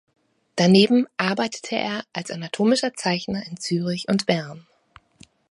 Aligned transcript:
Daneben 0.55 1.05
arbeitete 1.17 1.75
er 1.75 2.03
als 2.11 2.31
anatomischer 2.31 2.95
Zeichner 2.95 3.45
in 3.45 3.57
Zürich 3.59 4.07
und 4.07 4.25
Bern. 4.25 4.65